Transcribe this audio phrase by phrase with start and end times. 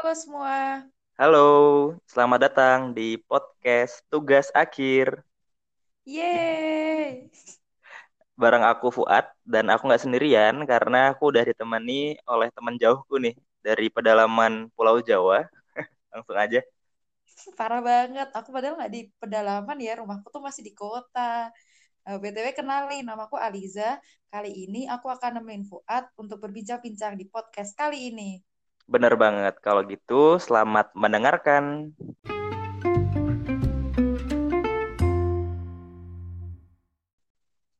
[0.00, 0.56] halo semua.
[1.20, 1.48] Halo,
[2.08, 5.20] selamat datang di podcast Tugas Akhir.
[6.08, 7.28] Yeay.
[8.32, 13.36] Bareng aku Fuad dan aku nggak sendirian karena aku udah ditemani oleh teman jauhku nih
[13.60, 15.44] dari pedalaman Pulau Jawa.
[16.16, 16.64] Langsung aja.
[17.52, 18.32] Parah banget.
[18.32, 20.00] Aku padahal nggak di pedalaman ya.
[20.00, 21.52] Rumahku tuh masih di kota.
[22.08, 24.00] Uh, BTW kenalin, namaku Aliza.
[24.32, 28.40] Kali ini aku akan nemenin Fuad untuk berbincang-bincang di podcast kali ini.
[28.90, 29.54] Bener banget.
[29.62, 31.94] Kalau gitu, selamat mendengarkan.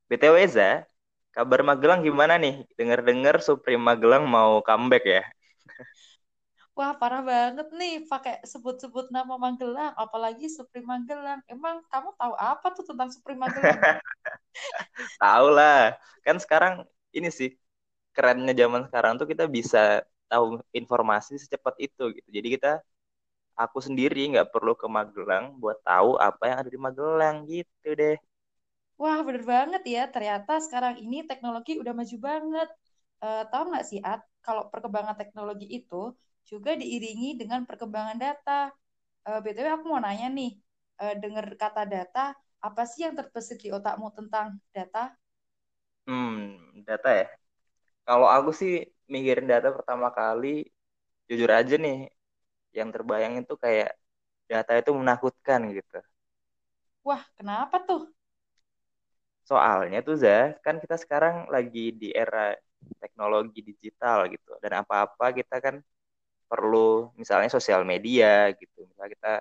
[0.06, 0.87] BTW Eza,
[1.34, 2.62] kabar Magelang gimana nih?
[2.78, 5.23] Dengar-dengar Supreme Magelang mau comeback ya?
[6.78, 11.42] Wah, parah banget nih pakai sebut-sebut nama Magelang, apalagi Supreme Magelang.
[11.51, 13.98] Emang kamu tahu apa tuh tentang Supreme Magelang?
[15.27, 15.98] tahu lah.
[16.23, 17.59] Kan sekarang ini sih
[18.15, 22.28] kerennya zaman sekarang tuh kita bisa tahu informasi secepat itu gitu.
[22.30, 22.72] Jadi kita
[23.58, 28.16] aku sendiri nggak perlu ke Magelang buat tahu apa yang ada di Magelang gitu deh.
[29.00, 30.02] Wah bener banget ya.
[30.14, 32.68] Ternyata sekarang ini teknologi udah maju banget.
[33.20, 36.16] Uh, tahu nggak sih At, kalau perkembangan teknologi itu
[36.50, 38.72] juga diiringi dengan perkembangan data.
[39.28, 40.50] Uh, eh, BTW aku mau nanya nih,
[41.04, 45.12] uh, dengar kata data, apa sih yang terbesit di otakmu tentang data?
[46.09, 47.26] Hmm, data ya.
[48.09, 48.72] Kalau aku sih
[49.14, 50.70] mikirin data pertama kali
[51.28, 52.10] jujur aja nih
[52.78, 53.90] yang terbayang itu kayak
[54.50, 55.98] data itu menakutkan gitu.
[57.06, 58.10] Wah, kenapa tuh?
[59.46, 62.54] Soalnya tuh Zah, kan kita sekarang lagi di era
[63.02, 64.50] teknologi digital gitu.
[64.62, 65.76] Dan apa-apa kita kan
[66.50, 68.86] perlu misalnya sosial media gitu.
[68.91, 69.32] Misalnya kita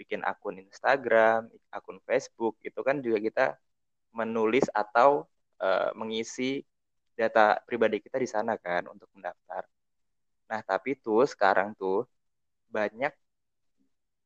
[0.00, 3.44] bikin akun Instagram, akun Facebook, itu kan juga kita
[4.16, 5.28] menulis atau
[5.60, 6.64] uh, mengisi
[7.20, 9.62] data pribadi kita di sana kan untuk mendaftar.
[10.50, 12.08] Nah, tapi tuh sekarang tuh
[12.76, 13.12] banyak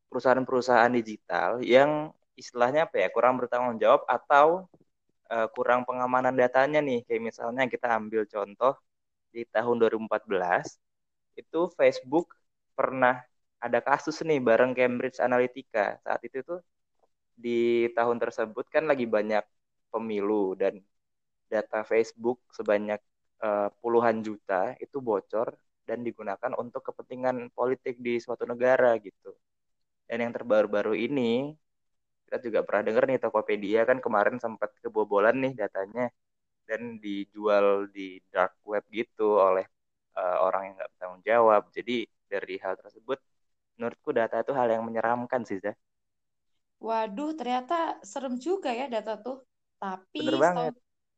[0.08, 4.46] perusahaan-perusahaan digital yang istilahnya apa ya, kurang bertanggung jawab atau
[5.34, 7.02] uh, kurang pengamanan datanya nih.
[7.06, 8.78] Kayak misalnya kita ambil contoh
[9.34, 10.78] di tahun 2014
[11.34, 12.30] itu Facebook
[12.78, 13.18] pernah
[13.58, 15.98] ada kasus nih bareng Cambridge Analytica.
[16.04, 16.60] Saat itu tuh
[17.34, 19.42] di tahun tersebut kan lagi banyak
[19.90, 20.78] pemilu dan
[21.54, 22.98] data Facebook sebanyak
[23.46, 25.54] uh, puluhan juta itu bocor
[25.86, 29.30] dan digunakan untuk kepentingan politik di suatu negara gitu.
[30.10, 31.54] Dan yang terbaru-baru ini
[32.26, 36.10] kita juga pernah dengar nih Tokopedia kan kemarin sempat kebobolan nih datanya
[36.64, 39.68] dan dijual di dark web gitu oleh
[40.16, 41.62] uh, orang yang nggak bertanggung jawab.
[41.70, 43.20] Jadi dari hal tersebut
[43.76, 45.76] menurutku data itu hal yang menyeramkan sih Zah.
[46.80, 49.44] Waduh, ternyata serem juga ya data tuh.
[49.78, 50.74] Tapi Bener banget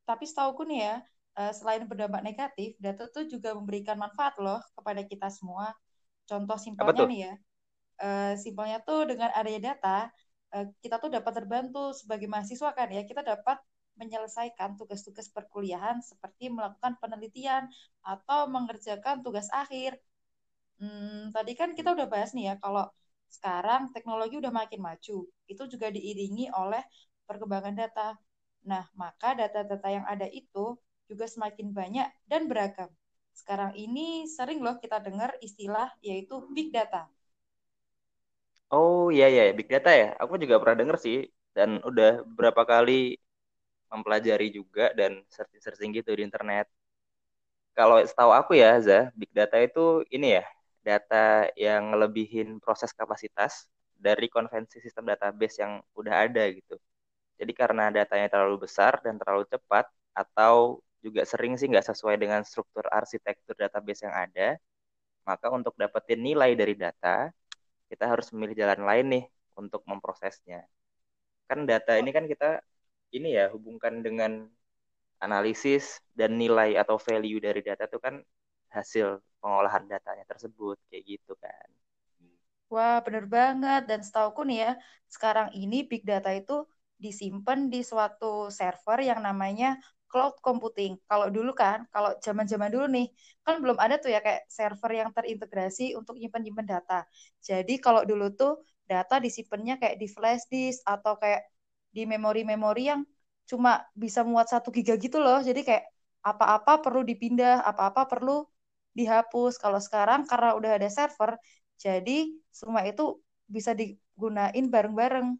[0.08, 0.94] tapi setauku nih ya,
[1.36, 5.74] uh, selain berdampak negatif, data tuh juga memberikan manfaat loh kepada kita semua.
[6.30, 7.32] Contoh simpelnya nih ya,
[8.02, 9.98] uh, simpelnya tuh dengan adanya data,
[10.54, 13.58] uh, kita tuh dapat terbantu sebagai mahasiswa kan ya, kita dapat
[13.96, 17.64] menyelesaikan tugas-tugas perkuliahan seperti melakukan penelitian
[18.04, 19.96] atau mengerjakan tugas akhir.
[20.76, 22.84] Hmm, tadi kan kita udah bahas nih ya, kalau
[23.32, 26.84] sekarang teknologi udah makin maju, itu juga diiringi oleh
[27.24, 28.14] perkembangan data.
[28.70, 30.64] Nah, maka data-data yang ada itu
[31.10, 32.90] juga semakin banyak dan beragam.
[33.40, 34.06] Sekarang ini
[34.36, 37.02] sering loh kita dengar istilah yaitu big data.
[38.76, 40.06] Oh iya iya big data ya.
[40.22, 41.16] Aku juga pernah dengar sih
[41.56, 42.92] dan udah beberapa kali
[43.92, 46.66] mempelajari juga dan searching-searching gitu di internet.
[47.76, 49.80] Kalau setahu aku ya, Zah, big data itu
[50.14, 50.44] ini ya,
[50.88, 53.68] data yang ngelebihin proses kapasitas
[54.06, 56.74] dari konvensi sistem database yang udah ada gitu.
[57.40, 59.86] Jadi karena datanya terlalu besar dan terlalu cepat
[60.16, 64.56] atau juga sering sih nggak sesuai dengan struktur arsitektur database yang ada,
[65.28, 67.30] maka untuk dapetin nilai dari data,
[67.90, 69.24] kita harus memilih jalan lain nih
[69.60, 70.66] untuk memprosesnya.
[71.48, 72.60] Kan data ini kan kita
[73.16, 74.32] ini ya hubungkan dengan
[75.26, 75.84] analisis
[76.18, 78.14] dan nilai atau value dari data itu kan
[78.76, 81.68] hasil pengolahan datanya tersebut kayak gitu kan.
[82.72, 83.80] Wah, bener banget.
[83.90, 84.70] Dan setauku nih ya,
[85.14, 86.52] sekarang ini big data itu
[86.96, 89.76] disimpan di suatu server yang namanya
[90.10, 90.96] cloud computing.
[91.10, 93.06] Kalau dulu kan, kalau zaman-zaman dulu nih,
[93.44, 97.04] kan belum ada tuh ya kayak server yang terintegrasi untuk nyimpen-nyimpen data.
[97.42, 101.42] Jadi kalau dulu tuh data disimpannya kayak di flash disk atau kayak
[101.90, 103.02] di memori-memori yang
[103.50, 105.38] cuma bisa muat satu giga gitu loh.
[105.42, 105.84] Jadi kayak
[106.26, 108.46] apa-apa perlu dipindah, apa-apa perlu
[108.98, 109.58] dihapus.
[109.62, 111.36] Kalau sekarang karena udah ada server,
[111.78, 115.36] jadi semua itu bisa digunain bareng-bareng.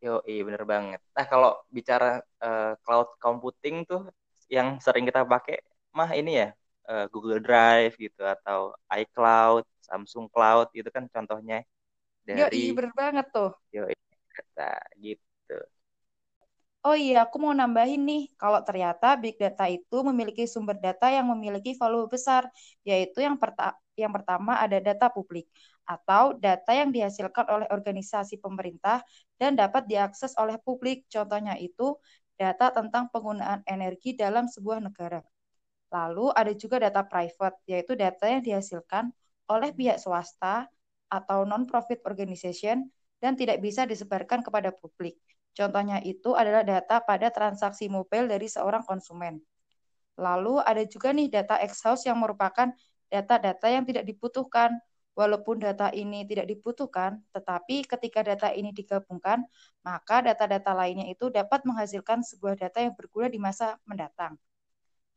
[0.00, 1.00] Yo, iya bener banget.
[1.12, 4.08] Nah kalau bicara uh, cloud computing tuh
[4.48, 5.60] yang sering kita pakai
[5.92, 6.48] mah ini ya
[6.88, 11.60] uh, Google Drive gitu atau iCloud Samsung Cloud itu kan contohnya
[12.24, 13.52] dari Yo, bener banget tuh.
[13.68, 13.84] Yo,
[14.32, 15.58] data gitu.
[16.80, 21.28] Oh iya, aku mau nambahin nih, kalau ternyata big data itu memiliki sumber data yang
[21.28, 22.48] memiliki volume besar,
[22.88, 25.44] yaitu yang, perta yang pertama ada data publik,
[25.90, 29.02] atau data yang dihasilkan oleh organisasi pemerintah
[29.34, 31.10] dan dapat diakses oleh publik.
[31.10, 31.98] Contohnya itu
[32.38, 35.18] data tentang penggunaan energi dalam sebuah negara.
[35.90, 39.10] Lalu ada juga data private, yaitu data yang dihasilkan
[39.50, 40.70] oleh pihak swasta
[41.10, 42.86] atau non-profit organization
[43.18, 45.18] dan tidak bisa disebarkan kepada publik.
[45.50, 49.42] Contohnya itu adalah data pada transaksi mobile dari seorang konsumen.
[50.14, 52.70] Lalu ada juga nih data exhaust yang merupakan
[53.10, 54.78] data-data yang tidak dibutuhkan.
[55.18, 59.42] Walaupun data ini tidak dibutuhkan, tetapi ketika data ini digabungkan,
[59.82, 64.38] maka data-data lainnya itu dapat menghasilkan sebuah data yang berguna di masa mendatang.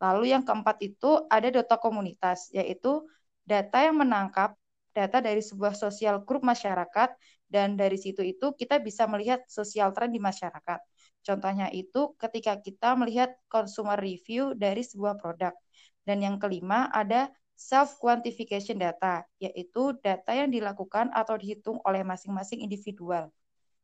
[0.01, 3.06] Lalu yang keempat itu ada data komunitas, yaitu
[3.45, 4.57] data yang menangkap
[4.94, 7.16] data dari sebuah sosial grup masyarakat
[7.50, 10.80] dan dari situ itu kita bisa melihat sosial trend di masyarakat.
[11.24, 15.56] Contohnya itu ketika kita melihat consumer review dari sebuah produk.
[16.04, 22.59] Dan yang kelima ada self quantification data, yaitu data yang dilakukan atau dihitung oleh masing-masing
[22.65, 23.31] individual.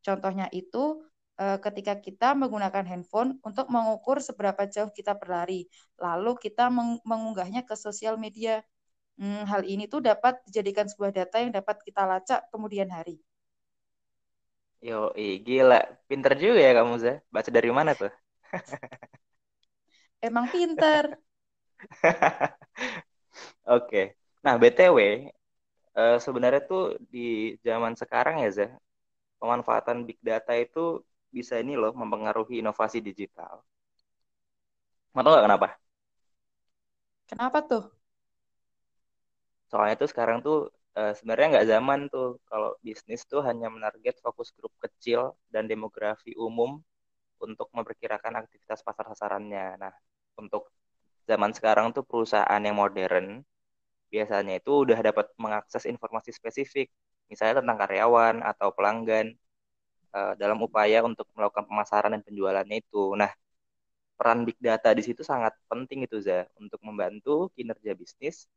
[0.05, 1.03] Contohnya itu
[1.39, 5.67] eh, ketika kita menggunakan handphone untuk mengukur seberapa jauh kita berlari,
[5.99, 6.67] lalu kita
[7.05, 8.63] mengunggahnya ke sosial media
[9.21, 13.21] Hmm, hal ini tuh dapat dijadikan sebuah data yang dapat kita lacak kemudian hari.
[14.87, 14.95] Yo,
[15.45, 15.75] gila.
[16.09, 17.15] Pinter juga ya kamu, Zah.
[17.35, 18.11] Baca dari mana tuh?
[20.27, 21.19] Emang pinter.
[23.75, 23.97] Oke.
[24.45, 26.81] Nah, BTW, uh, eh, sebenarnya tuh
[27.13, 27.19] di
[27.67, 28.71] zaman sekarang ya, Zah,
[29.41, 30.79] pemanfaatan big data itu
[31.37, 33.53] bisa ini loh mempengaruhi inovasi digital.
[35.13, 35.67] Mau tau gak kenapa?
[37.29, 37.83] Kenapa tuh?
[39.69, 40.57] soalnya tuh sekarang tuh
[40.97, 46.33] uh, sebenarnya nggak zaman tuh kalau bisnis tuh hanya menarget fokus grup kecil dan demografi
[46.33, 46.81] umum
[47.39, 49.79] untuk memperkirakan aktivitas pasar sasarannya.
[49.79, 49.93] Nah,
[50.41, 50.67] untuk
[51.29, 53.27] zaman sekarang tuh perusahaan yang modern
[54.13, 56.87] biasanya itu udah dapat mengakses informasi spesifik,
[57.31, 59.27] misalnya tentang karyawan atau pelanggan
[60.17, 63.13] uh, dalam upaya untuk melakukan pemasaran dan penjualannya itu.
[63.21, 63.31] Nah,
[64.17, 68.49] peran big data di situ sangat penting itu za untuk membantu kinerja bisnis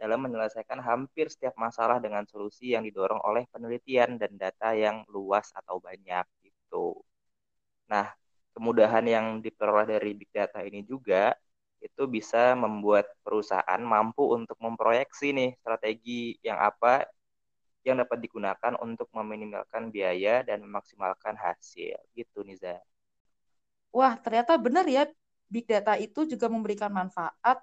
[0.00, 5.52] dalam menyelesaikan hampir setiap masalah dengan solusi yang didorong oleh penelitian dan data yang luas
[5.52, 6.96] atau banyak gitu.
[7.92, 8.06] Nah,
[8.56, 11.36] kemudahan yang diperoleh dari big data ini juga
[11.80, 17.08] itu bisa membuat perusahaan mampu untuk memproyeksi nih strategi yang apa
[17.80, 22.76] yang dapat digunakan untuk meminimalkan biaya dan memaksimalkan hasil gitu Niza.
[23.90, 25.08] Wah, ternyata benar ya
[25.50, 27.58] big data itu juga memberikan manfaat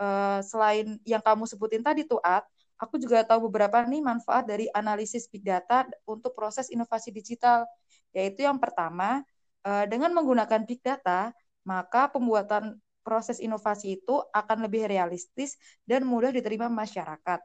[0.00, 2.42] uh, selain yang kamu sebutin tadi tuh At,
[2.80, 7.68] aku juga tahu beberapa nih manfaat dari analisis big data untuk proses inovasi digital.
[8.10, 9.22] Yaitu yang pertama,
[9.62, 11.30] uh, dengan menggunakan big data,
[11.62, 15.56] maka pembuatan proses inovasi itu akan lebih realistis
[15.88, 17.40] dan mudah diterima masyarakat.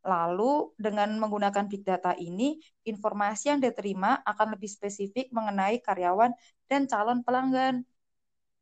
[0.00, 2.56] Lalu dengan menggunakan big data ini,
[2.88, 6.32] informasi yang diterima akan lebih spesifik mengenai karyawan
[6.72, 7.84] dan calon pelanggan.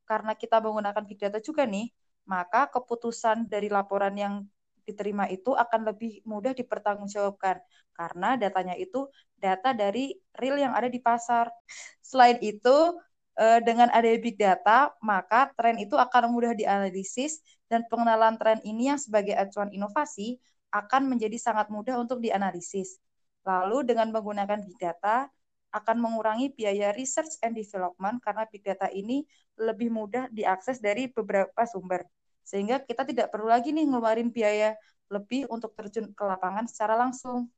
[0.02, 1.94] Karena kita menggunakan big data juga nih,
[2.26, 4.34] maka keputusan dari laporan yang
[4.82, 7.60] diterima itu akan lebih mudah dipertanggungjawabkan
[7.92, 9.04] karena datanya itu
[9.36, 11.52] data dari real yang ada di pasar.
[12.00, 12.96] Selain itu,
[13.40, 17.40] eh, dengan ada big data, maka tren itu akan mudah dianalisis
[17.70, 20.38] dan pengenalan tren ini yang sebagai acuan inovasi
[20.74, 23.00] akan menjadi sangat mudah untuk dianalisis.
[23.48, 25.30] Lalu dengan menggunakan big data
[25.72, 29.24] akan mengurangi biaya research and development karena big data ini
[29.60, 32.08] lebih mudah diakses dari beberapa sumber
[32.48, 34.72] sehingga kita tidak perlu lagi nih ngeluarin biaya
[35.12, 37.52] lebih untuk terjun ke lapangan secara langsung.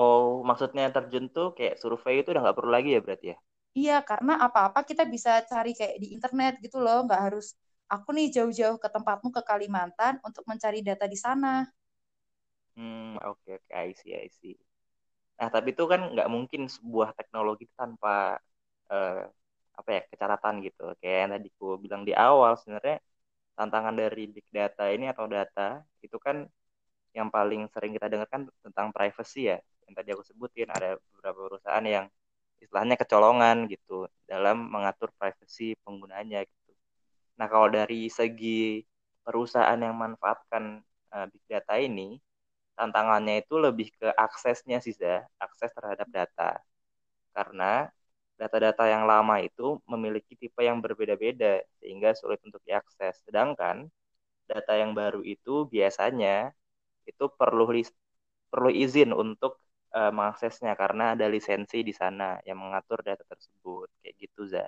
[0.00, 3.36] Oh, maksudnya terjun tuh kayak survei itu udah nggak perlu lagi ya berarti ya?
[3.74, 7.46] Iya, karena apa-apa kita bisa cari kayak di internet gitu loh, nggak harus
[7.92, 11.66] aku nih jauh-jauh ke tempatmu ke Kalimantan untuk mencari data di sana.
[12.76, 13.74] Hmm, oke okay, oke, okay.
[13.86, 14.54] I see, I see.
[15.38, 18.38] Nah, tapi itu kan nggak mungkin sebuah teknologi tanpa
[18.90, 19.22] uh,
[19.78, 20.82] apa ya kecacatan gitu.
[21.00, 22.96] Kayak yang tadi aku bilang di awal sebenarnya
[23.58, 26.36] tantangan dari big data ini atau data itu kan
[27.18, 31.40] yang paling sering kita dengar kan tentang privacy ya yang tadi aku sebutin ada beberapa
[31.50, 32.06] perusahaan yang
[32.64, 36.72] istilahnya kecolongan gitu dalam mengatur privacy penggunanya gitu.
[37.38, 38.82] Nah kalau dari segi
[39.24, 40.80] perusahaan yang manfaatkan
[41.14, 42.18] uh, big data ini
[42.78, 44.94] tantangannya itu lebih ke aksesnya sih
[45.38, 46.58] akses terhadap data
[47.36, 47.90] karena
[48.34, 53.22] data-data yang lama itu memiliki tipe yang berbeda-beda sehingga sulit untuk diakses.
[53.26, 53.86] Sedangkan
[54.50, 56.50] data yang baru itu biasanya
[57.06, 57.64] itu perlu
[58.52, 59.58] perlu izin untuk
[59.94, 64.66] uh, mengaksesnya karena ada lisensi di sana yang mengatur data tersebut kayak gitu za.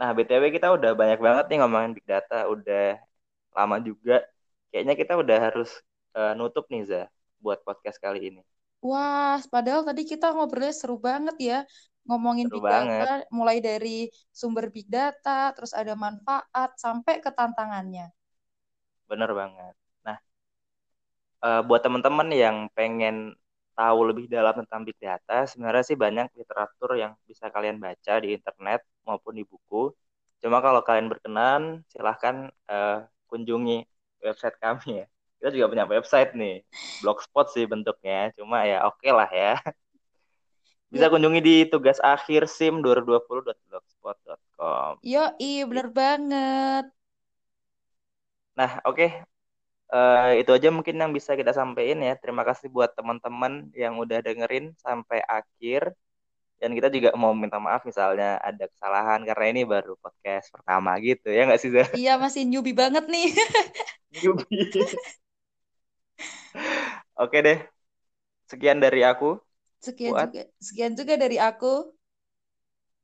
[0.00, 2.96] Nah btw kita udah banyak banget nih ngomongin big data, udah
[3.52, 4.24] lama juga.
[4.72, 5.70] Kayaknya kita udah harus
[6.16, 7.02] uh, nutup nih za
[7.38, 8.42] buat podcast kali ini.
[8.78, 11.58] Wah, padahal tadi kita ngobrolnya seru banget ya
[12.08, 13.04] ngomongin seru big banget.
[13.04, 18.08] data, mulai dari sumber big data, terus ada manfaat sampai ke tantangannya.
[19.04, 19.74] Bener banget.
[20.06, 20.16] Nah,
[21.44, 23.36] uh, buat teman-teman yang pengen
[23.78, 28.34] tahu lebih dalam tentang big data, sebenarnya sih banyak literatur yang bisa kalian baca di
[28.34, 29.94] internet maupun di buku.
[30.42, 33.86] Cuma kalau kalian berkenan, silahkan uh, kunjungi
[34.18, 35.08] website kami ya.
[35.38, 36.66] Kita juga punya website nih,
[37.06, 39.62] blogspot sih bentuknya, cuma ya oke okay lah ya.
[40.90, 41.14] Bisa ya.
[41.14, 44.98] kunjungi di tugas akhir sim 2020.blogspot.com.
[45.06, 46.90] Yo, iya bener banget.
[48.58, 48.98] Nah, oke.
[48.98, 49.37] Okay
[49.92, 52.14] uh, itu aja mungkin yang bisa kita sampaikan ya.
[52.16, 55.92] Terima kasih buat teman-teman yang udah dengerin sampai akhir.
[56.58, 61.30] Dan kita juga mau minta maaf misalnya ada kesalahan karena ini baru podcast pertama gitu
[61.30, 61.88] ya nggak sih Zah?
[61.94, 63.30] Iya masih newbie banget nih.
[64.18, 64.66] newbie.
[67.22, 67.62] Oke deh.
[68.50, 69.38] Sekian dari aku.
[69.78, 70.34] Sekian buat...
[70.34, 70.50] juga.
[70.58, 71.94] Sekian juga dari aku.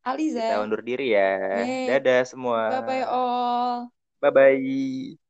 [0.03, 0.43] Aliza.
[0.43, 1.63] Kita undur diri ya.
[1.63, 1.95] Yeay.
[1.95, 2.75] Dadah semua.
[2.75, 3.87] Bye bye all.
[4.19, 5.24] Bye bye.